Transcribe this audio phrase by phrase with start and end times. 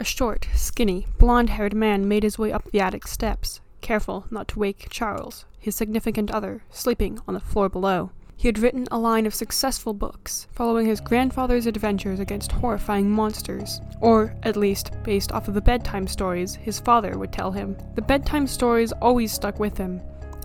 [0.00, 4.48] A short, skinny, blond haired man made his way up the attic steps, careful not
[4.48, 8.10] to wake Charles, his significant other, sleeping on the floor below.
[8.34, 13.82] He had written a line of successful books, following his grandfather's adventures against horrifying monsters,
[14.00, 17.76] or, at least, based off of the bedtime stories his father would tell him.
[17.94, 20.00] The bedtime stories always stuck with him,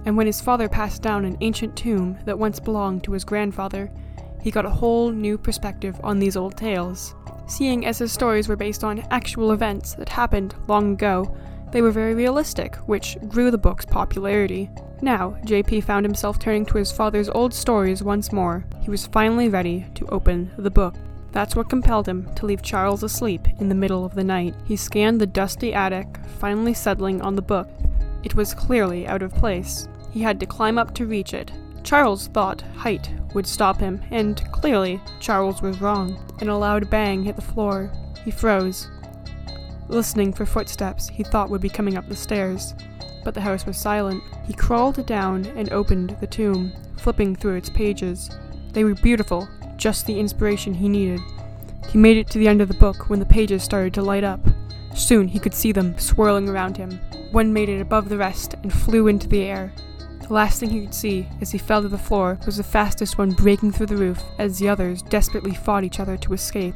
[0.06, 3.90] and when his father passed down an ancient tomb that once belonged to his grandfather,
[4.42, 7.16] he got a whole new perspective on these old tales.
[7.48, 11.36] Seeing as his stories were based on actual events that happened long ago,
[11.72, 14.70] they were very realistic, which grew the book's popularity.
[15.02, 18.66] Now, JP found himself turning to his father's old stories once more.
[18.82, 20.96] He was finally ready to open the book.
[21.32, 24.56] That's what compelled him to leave Charles asleep in the middle of the night.
[24.64, 26.08] He scanned the dusty attic,
[26.40, 27.68] finally settling on the book.
[28.24, 29.90] It was clearly out of place.
[30.12, 31.52] He had to climb up to reach it.
[31.86, 36.18] Charles thought height would stop him, and clearly, Charles was wrong.
[36.42, 37.92] And a loud bang hit the floor.
[38.26, 38.90] He froze,
[39.88, 42.74] listening for footsteps he thought would be coming up the stairs.
[43.24, 44.24] But the house was silent.
[44.48, 48.32] He crawled down and opened the tomb, flipping through its pages.
[48.72, 51.22] They were beautiful, just the inspiration he needed.
[51.90, 54.24] He made it to the end of the book when the pages started to light
[54.24, 54.40] up.
[54.96, 57.00] Soon he could see them swirling around him.
[57.32, 59.72] One made it above the rest and flew into the air.
[60.28, 63.20] The last thing he could see as he fell to the floor was the fastest
[63.20, 66.76] one breaking through the roof as the others desperately fought each other to escape.